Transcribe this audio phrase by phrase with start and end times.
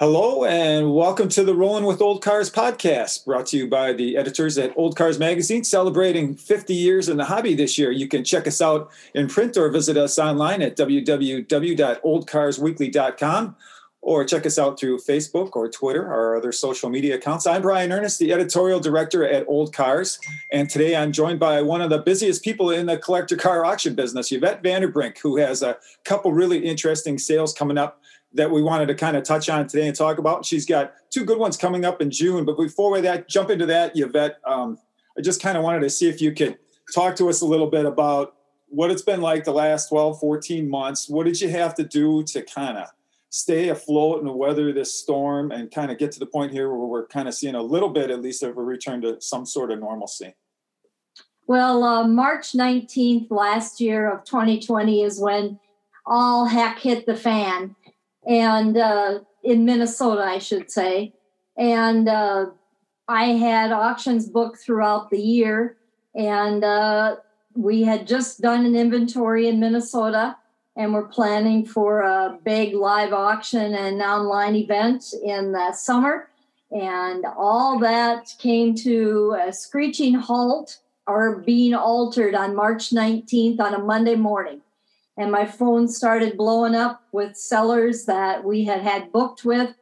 [0.00, 4.16] Hello and welcome to the Rolling with Old Cars podcast, brought to you by the
[4.16, 7.90] editors at Old Cars Magazine, celebrating 50 years in the hobby this year.
[7.90, 13.56] You can check us out in print or visit us online at www.oldcarsweekly.com
[14.02, 17.46] or check us out through Facebook or Twitter or other social media accounts.
[17.46, 20.18] I'm Brian Earnest, the editorial director at Old Cars,
[20.50, 23.94] and today I'm joined by one of the busiest people in the collector car auction
[23.94, 27.99] business, Yvette Vanderbrink, who has a couple really interesting sales coming up
[28.34, 30.44] that we wanted to kind of touch on today and talk about.
[30.44, 32.44] She's got two good ones coming up in June.
[32.44, 34.78] But before we that jump into that, Yvette, um,
[35.18, 36.58] I just kind of wanted to see if you could
[36.94, 38.36] talk to us a little bit about
[38.68, 41.08] what it's been like the last 12, 14 months.
[41.08, 42.88] What did you have to do to kind of
[43.30, 46.86] stay afloat and weather this storm and kind of get to the point here where
[46.86, 49.72] we're kind of seeing a little bit, at least, of a return to some sort
[49.72, 50.34] of normalcy?
[51.46, 55.58] Well, uh, March 19th last year of 2020 is when
[56.06, 57.74] all heck hit the fan
[58.26, 61.14] and uh, in Minnesota, I should say.
[61.56, 62.46] And uh,
[63.08, 65.76] I had auctions booked throughout the year,
[66.14, 67.16] and uh,
[67.54, 70.36] we had just done an inventory in Minnesota,
[70.76, 76.28] and we're planning for a big live auction and online event in the summer.
[76.70, 83.74] And all that came to a screeching halt or being altered on March 19th on
[83.74, 84.62] a Monday morning
[85.20, 89.74] and my phone started blowing up with sellers that we had had booked with.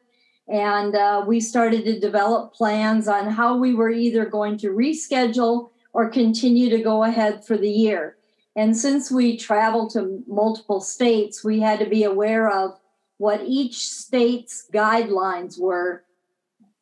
[0.48, 5.70] And uh, we started to develop plans on how we were either going to reschedule
[5.92, 8.16] or continue to go ahead for the year.
[8.56, 12.76] And since we travel to multiple states we had to be aware of
[13.18, 16.02] what each state's guidelines were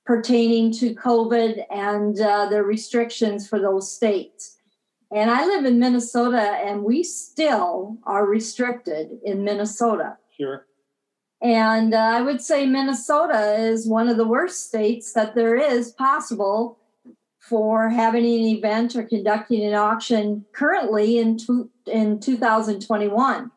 [0.07, 4.56] pertaining to covid and uh, the restrictions for those states
[5.13, 10.17] and I live in Minnesota, and we still are restricted in Minnesota.
[10.37, 10.67] Sure.
[11.41, 15.93] And uh, I would say Minnesota is one of the worst states that there is
[15.93, 16.79] possible
[17.39, 23.51] for having an event or conducting an auction currently in, two, in 2021.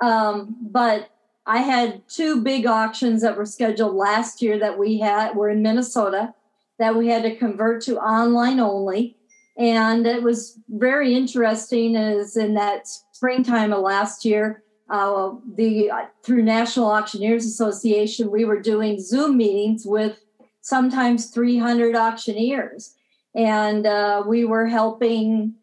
[0.00, 1.10] Um, but
[1.44, 5.60] I had two big auctions that were scheduled last year that we had were in
[5.60, 6.34] Minnesota
[6.78, 9.16] that we had to convert to online only
[9.62, 16.06] and it was very interesting as in that springtime of last year uh, the uh,
[16.22, 20.22] through national auctioneers association we were doing zoom meetings with
[20.62, 22.94] sometimes 300 auctioneers.
[23.34, 25.54] And uh, we were helping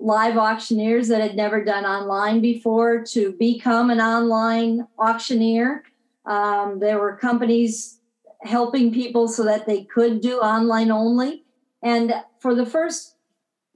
[0.00, 5.84] live auctioneers that had never done online before to become an online auctioneer.
[6.26, 8.00] Um, there were companies
[8.42, 11.44] helping people so that they could do online only.
[11.82, 13.16] And for the first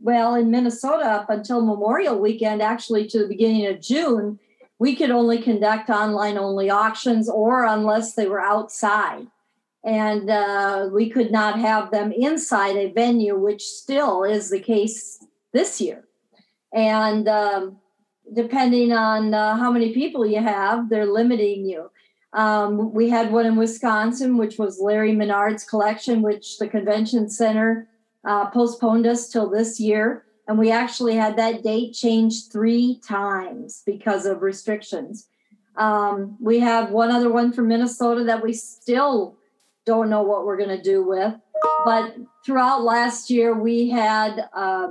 [0.03, 4.39] well, in Minnesota, up until Memorial Weekend, actually to the beginning of June,
[4.79, 9.29] we could only conduct online only auctions or unless they were outside.
[9.85, 15.25] And uh, we could not have them inside a venue, which still is the case
[15.53, 16.05] this year.
[16.73, 17.79] And um,
[18.35, 21.91] depending on uh, how many people you have, they're limiting you.
[22.33, 27.89] Um, we had one in Wisconsin, which was Larry Menard's collection, which the convention center
[28.25, 30.25] uh, postponed us till this year.
[30.49, 35.29] And we actually had that date changed three times because of restrictions.
[35.77, 39.37] Um, we have one other one from Minnesota that we still
[39.85, 41.35] don't know what we're going to do with.
[41.85, 44.89] But throughout last year, we had uh,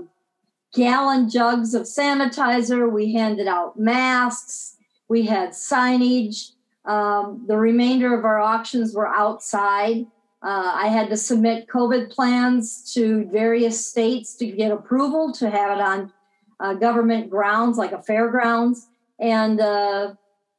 [0.74, 4.78] gallon jugs of sanitizer, we handed out masks,
[5.08, 6.52] we had signage.
[6.86, 10.08] Um, the remainder of our auctions were outside.
[10.44, 15.78] Uh, I had to submit COVID plans to various states to get approval to have
[15.78, 16.12] it on
[16.60, 18.88] uh, government grounds like a fairgrounds.
[19.20, 20.14] And uh,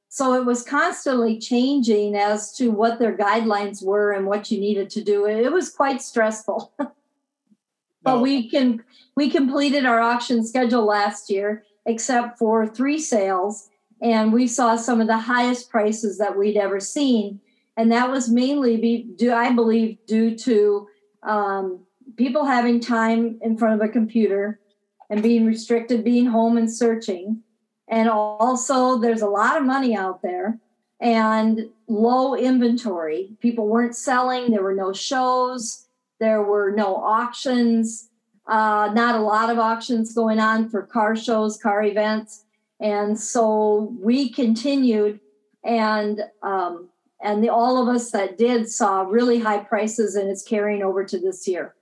[0.09, 4.89] so it was constantly changing as to what their guidelines were and what you needed
[4.91, 5.27] to do.
[5.27, 6.73] It was quite stressful.
[8.03, 8.85] but we can
[9.17, 13.69] we completed our auction schedule last year, except for three sales,
[14.01, 17.41] and we saw some of the highest prices that we'd ever seen
[17.77, 20.89] and that was mainly be do I believe due to
[21.23, 21.85] um,
[22.17, 24.61] people having time in front of a computer
[25.09, 27.43] and being restricted, being home and searching,
[27.89, 30.59] and also there's a lot of money out there
[31.01, 33.37] and low inventory.
[33.41, 34.51] People weren't selling.
[34.51, 35.87] There were no shows.
[36.21, 38.09] There were no auctions.
[38.47, 42.45] Uh, not a lot of auctions going on for car shows, car events,
[42.81, 45.21] and so we continued
[45.65, 46.89] and um,
[47.23, 51.05] and the, all of us that did saw really high prices and it's carrying over
[51.05, 51.75] to this year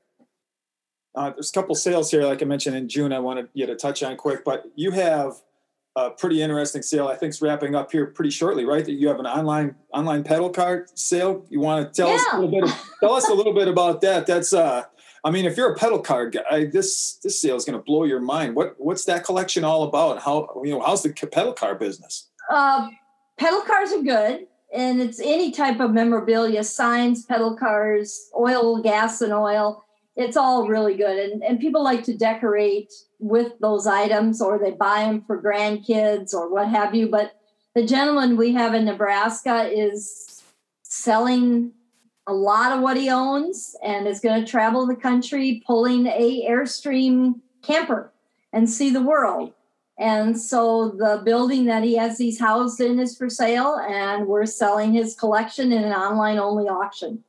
[1.15, 3.75] uh, there's a couple sales here like i mentioned in june i wanted you to
[3.75, 5.35] touch on quick but you have
[5.97, 7.09] a pretty interesting sale.
[7.09, 8.85] I think it's wrapping up here pretty shortly, right?
[8.85, 11.45] That you have an online online pedal car sale.
[11.51, 12.15] You want to tell Yeah.
[12.15, 12.65] us a little bit?
[12.65, 14.27] Of, tell us a little bit about that.
[14.27, 14.85] That's uh,
[15.25, 18.05] I mean, if you're a pedal car guy, this this sale is going to blow
[18.05, 18.55] your mind.
[18.55, 20.23] What what's that collection all about?
[20.23, 22.29] How you know how's the pedal car business?
[22.49, 22.89] Uh,
[23.37, 29.21] pedal cars are good, and it's any type of memorabilia, signs, pedal cars, oil, gas,
[29.21, 29.85] and oil.
[30.17, 34.73] It's all really good, and and people like to decorate with those items, or they
[34.73, 37.09] buy them for grandkids or what have you.
[37.09, 37.33] But
[37.75, 40.43] the gentleman we have in Nebraska is
[40.83, 41.73] selling
[42.27, 46.47] a lot of what he owns, and is going to travel the country pulling a
[46.49, 48.13] airstream camper
[48.53, 49.53] and see the world.
[50.01, 54.47] And so the building that he has these housed in is for sale, and we're
[54.47, 57.23] selling his collection in an online only auction.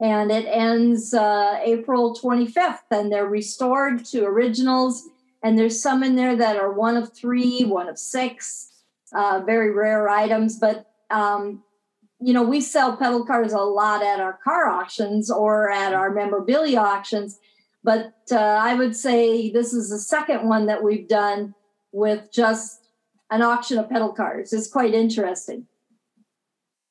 [0.00, 5.06] And it ends uh, April 25th, and they're restored to originals.
[5.42, 8.72] And there's some in there that are one of three, one of six,
[9.14, 10.58] uh, very rare items.
[10.58, 11.62] But, um,
[12.18, 16.10] you know, we sell pedal cars a lot at our car auctions or at our
[16.10, 17.38] memorabilia auctions.
[17.84, 21.54] But uh, I would say this is the second one that we've done
[21.92, 22.88] with just
[23.30, 24.52] an auction of pedal cars.
[24.52, 25.66] It's quite interesting.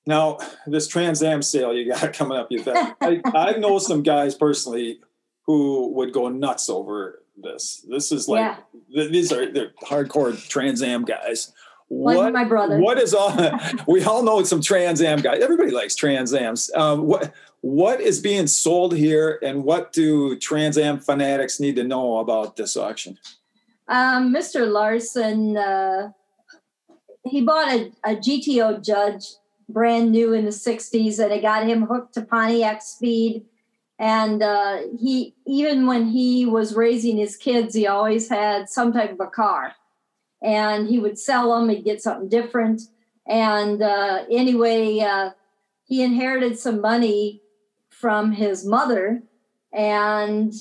[0.07, 0.37] Now,
[0.67, 2.95] this Trans Am sale you got coming up, you bet.
[3.01, 4.99] I, I know some guys personally
[5.47, 7.85] who would go nuts over this.
[7.89, 8.57] This is like Yeah.
[8.93, 11.51] th- these are they're hardcore Trans Am guys.
[11.89, 12.79] Like What my brother.
[12.79, 13.31] what is all?
[13.87, 15.41] we all know some Trans Am guys.
[15.41, 16.69] Everybody likes Trans Ams.
[16.75, 21.83] Um, what what is being sold here, and what do Trans Am fanatics need to
[21.83, 23.17] know about this auction?
[23.87, 24.69] Um, Mr.
[24.71, 26.09] Larson, uh,
[27.23, 29.25] he bought a, a GTO Judge
[29.69, 33.45] brand new in the 60s and it got him hooked to Pontiac Speed.
[33.97, 39.13] And uh, he, even when he was raising his kids, he always had some type
[39.13, 39.73] of a car.
[40.43, 42.81] And he would sell them, he'd get something different.
[43.27, 45.31] And uh, anyway, uh,
[45.85, 47.41] he inherited some money
[47.89, 49.23] from his mother
[49.73, 50.53] and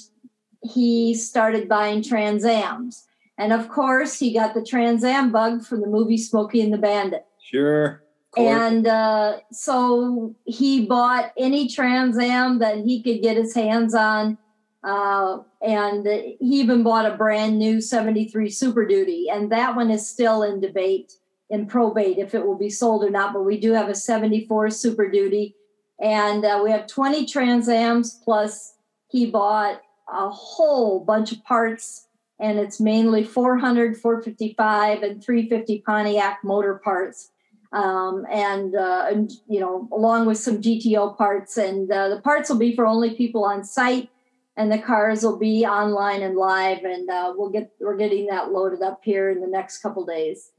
[0.63, 3.07] he started buying Trans Ams.
[3.39, 6.79] And of course, he got the Trans Am bug from the movie Smokey and the
[6.79, 7.27] Bandit.
[7.43, 8.03] Sure.
[8.37, 14.39] And uh, so he bought any Trans Am that he could get his hands on.
[14.83, 19.29] Uh, and he even bought a brand new 73 Super Duty.
[19.31, 21.15] And that one is still in debate
[21.51, 23.33] in probate if it will be sold or not.
[23.33, 25.55] But we do have a 74 Super Duty.
[26.01, 28.75] And uh, we have 20 Trans Ams, plus
[29.09, 29.81] he bought
[30.13, 32.09] a whole bunch of parts
[32.41, 37.31] and it's mainly 400, 455, and 350 Pontiac motor parts.
[37.73, 41.57] Um, and, uh, and, you know, along with some GTO parts.
[41.57, 44.11] And uh, the parts will be for only people on site,
[44.57, 46.85] and the cars will be online and live.
[46.85, 50.53] And uh, we'll get we're getting that loaded up here in the next couple days.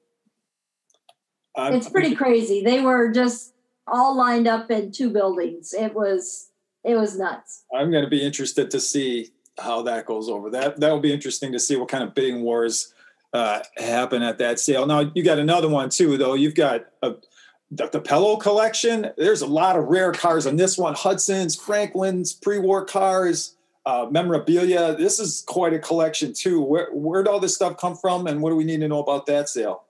[1.55, 2.61] I'm- It's pretty crazy.
[2.61, 3.53] They were just
[3.87, 5.73] all lined up in two buildings.
[5.73, 6.51] It was
[6.83, 7.63] it was nuts.
[7.73, 10.49] I'm going to be interested to see how that goes over.
[10.49, 12.93] That that will be interesting to see what kind of bidding wars
[13.33, 14.85] uh, happen at that sale.
[14.85, 16.33] Now you got another one too, though.
[16.33, 17.15] You've got a,
[17.71, 19.11] the, the Pello collection.
[19.17, 24.95] There's a lot of rare cars on this one: Hudson's, Franklin's, pre-war cars, uh, memorabilia.
[24.95, 26.61] This is quite a collection too.
[26.61, 29.25] Where where'd all this stuff come from, and what do we need to know about
[29.27, 29.83] that sale?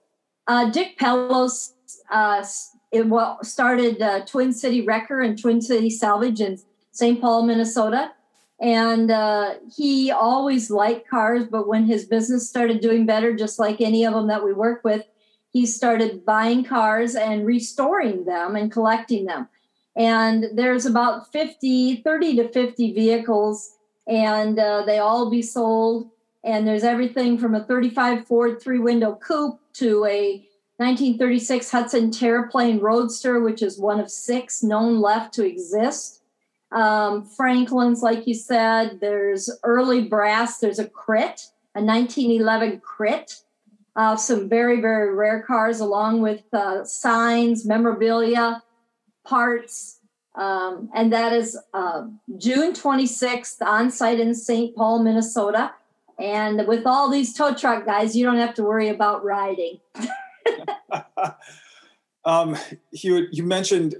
[0.46, 1.72] Uh, Dick Pellos
[2.10, 2.44] uh,
[2.92, 6.58] it well, started uh, Twin City Wrecker and Twin City Salvage in
[6.92, 7.20] St.
[7.20, 8.12] Paul, Minnesota.
[8.60, 13.80] And uh, he always liked cars, but when his business started doing better, just like
[13.80, 15.04] any of them that we work with,
[15.52, 19.48] he started buying cars and restoring them and collecting them.
[19.94, 26.10] And there's about 50, 30 to 50 vehicles, and uh, they all be sold.
[26.44, 30.46] And there's everything from a 35 Ford three window coupe to a
[30.76, 36.20] 1936 Hudson Terraplane Roadster, which is one of six known left to exist.
[36.72, 43.42] Um, Franklin's, like you said, there's early brass, there's a KRIT, a 1911 KRIT,
[43.94, 48.62] uh, some very, very rare cars, along with uh, signs, memorabilia,
[49.26, 50.00] parts.
[50.34, 52.06] Um, and that is uh,
[52.36, 54.76] June 26th on site in St.
[54.76, 55.72] Paul, Minnesota.
[56.18, 59.80] And with all these tow truck guys, you don't have to worry about riding.
[62.24, 62.56] um,
[62.90, 63.96] you you mentioned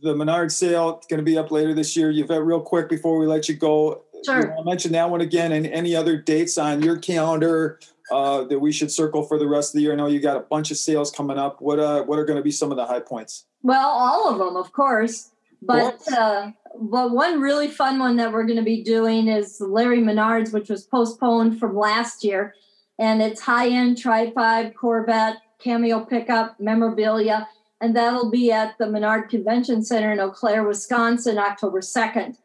[0.00, 2.10] the Menard sale going to be up later this year.
[2.10, 4.04] You've got real quick before we let you go.
[4.24, 4.50] Sure.
[4.50, 7.80] Wanna mention that one again, and any other dates on your calendar
[8.12, 9.92] uh, that we should circle for the rest of the year.
[9.92, 11.60] I know you got a bunch of sales coming up.
[11.60, 13.46] What uh, what are going to be some of the high points?
[13.62, 15.30] Well, all of them, of course.
[15.60, 20.00] But uh, but one really fun one that we're going to be doing is Larry
[20.00, 22.54] Menard's, which was postponed from last year,
[22.98, 27.48] and it's high end Tri 5 Corvette, Cameo pickup, memorabilia.
[27.82, 32.36] And that'll be at the Menard Convention Center in Eau Claire, Wisconsin, October 2nd.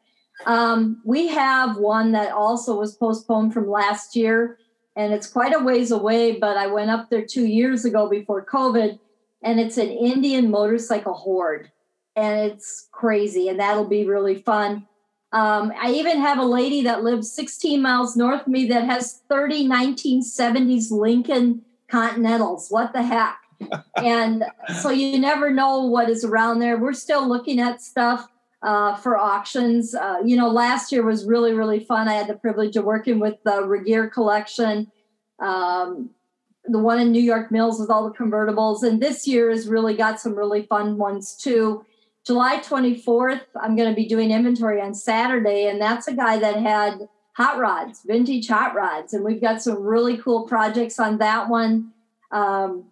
[0.47, 4.57] Um, we have one that also was postponed from last year,
[4.95, 8.43] and it's quite a ways away, but I went up there two years ago before
[8.43, 8.97] COVID,
[9.43, 11.71] and it's an Indian motorcycle horde,
[12.15, 14.87] and it's crazy, and that'll be really fun.
[15.33, 19.21] Um, I even have a lady that lives 16 miles north of me that has
[19.29, 22.69] 30 1970s Lincoln Continentals.
[22.69, 23.37] What the heck?
[23.95, 24.43] And
[24.81, 26.77] so you never know what is around there.
[26.77, 28.29] We're still looking at stuff
[28.61, 29.93] uh, for auctions.
[29.95, 32.07] Uh, you know, last year was really, really fun.
[32.07, 34.91] I had the privilege of working with the Regier collection,
[35.39, 36.09] um,
[36.65, 38.83] the one in New York Mills with all the convertibles.
[38.83, 41.85] And this year has really got some really fun ones too.
[42.25, 46.57] July 24th, I'm going to be doing inventory on Saturday, and that's a guy that
[46.57, 49.13] had hot rods, vintage hot rods.
[49.13, 51.93] And we've got some really cool projects on that one.
[52.31, 52.85] Um,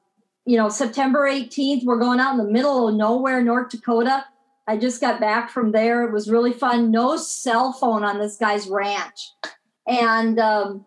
[0.45, 4.25] you know, September 18th, we're going out in the middle of nowhere, North Dakota
[4.67, 6.03] I just got back from there.
[6.03, 6.89] It was really fun.
[6.89, 9.31] No cell phone on this guy's ranch.
[9.87, 10.85] And um,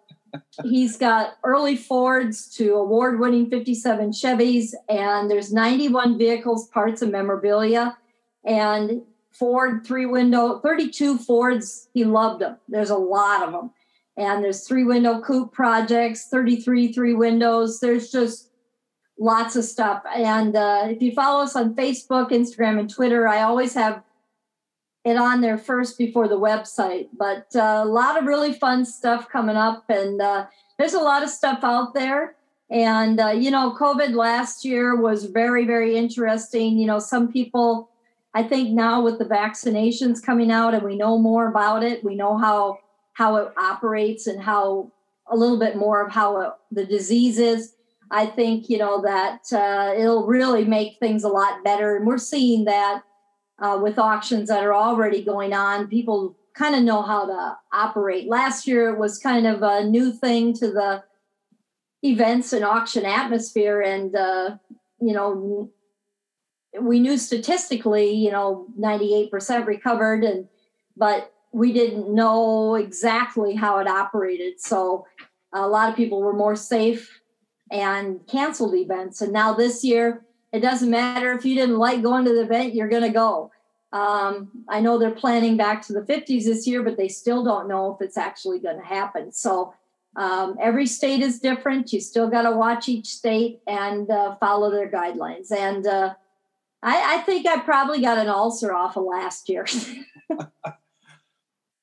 [0.65, 7.13] he's got early Fords to award winning 57 Chevys, and there's 91 vehicles, parts, and
[7.13, 7.97] memorabilia.
[8.45, 12.57] And Ford three window, 32 Fords, he loved them.
[12.69, 13.71] There's a lot of them.
[14.17, 17.79] And there's three window coupe projects, 33 three windows.
[17.79, 18.51] There's just
[19.19, 20.03] lots of stuff.
[20.15, 24.03] And uh, if you follow us on Facebook, Instagram, and Twitter, I always have
[25.05, 27.09] it on there first before the website.
[27.17, 30.47] But uh, a lot of really fun stuff coming up, and uh,
[30.79, 32.37] there's a lot of stuff out there.
[32.71, 36.79] And uh, you know, COVID last year was very, very interesting.
[36.79, 37.91] You know, some people,
[38.35, 42.15] I think now with the vaccinations coming out, and we know more about it, we
[42.15, 42.79] know how
[43.15, 44.93] how it operates and how
[45.31, 47.75] a little bit more of how it, the disease is
[48.11, 52.19] I think you know that uh, it'll really make things a lot better, and we're
[52.19, 53.03] seeing that
[53.59, 55.89] uh, with auctions that are already going on.
[55.89, 58.29] People kind of know how to operate.
[58.29, 61.05] Last year it was kind of a new thing to the
[62.03, 64.57] events and auction atmosphere, and uh,
[65.01, 65.71] you know
[66.81, 70.49] we knew statistically, you know, 98% recovered, and
[70.97, 74.61] but we didn't know exactly how it operated.
[74.61, 75.07] So
[75.53, 77.18] a lot of people were more safe
[77.71, 79.21] and canceled events.
[79.21, 82.75] And now this year, it doesn't matter if you didn't like going to the event,
[82.75, 83.51] you're going to go.
[83.93, 87.69] Um, I know they're planning back to the 50s this year, but they still don't
[87.69, 89.33] know if it's actually going to happen.
[89.33, 89.75] So
[90.17, 91.93] um, every state is different.
[91.93, 95.53] You still got to watch each state and uh, follow their guidelines.
[95.53, 96.15] And uh,
[96.83, 99.67] I, I, think I probably got an ulcer off of last year.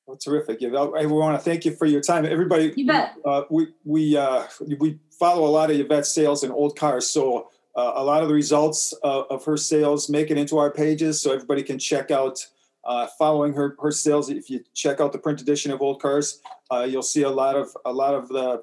[0.06, 0.60] well, terrific.
[0.60, 2.24] We want to thank you for your time.
[2.24, 3.14] Everybody, you bet.
[3.24, 4.44] Uh, we we uh,
[4.78, 7.08] we follow a lot of Yvette's sales in old cars.
[7.08, 10.70] So uh, a lot of the results uh, of her sales make it into our
[10.70, 12.38] pages so everybody can check out
[12.84, 14.30] uh, following her, her sales.
[14.30, 17.56] If you check out the print edition of old cars, uh, you'll see a lot
[17.56, 18.62] of a lot of the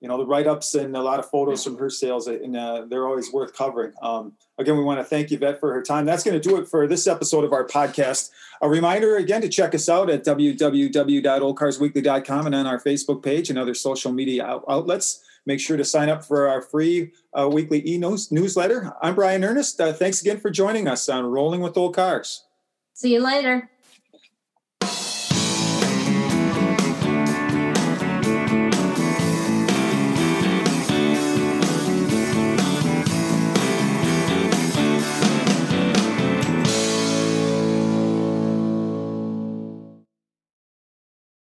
[0.00, 3.06] you know the write-ups and a lot of photos from her sales and uh, they're
[3.06, 6.38] always worth covering um, again we want to thank yvette for her time that's going
[6.38, 8.30] to do it for this episode of our podcast
[8.62, 13.58] a reminder again to check us out at www.oldcarsweekly.com and on our facebook page and
[13.58, 17.86] other social media out- outlets Make sure to sign up for our free uh, weekly
[17.88, 18.92] e newsletter.
[19.00, 19.80] I'm Brian Earnest.
[19.80, 22.44] Uh, thanks again for joining us on Rolling with Old Cars.
[22.92, 23.70] See you later.